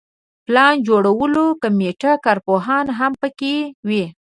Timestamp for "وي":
3.87-4.03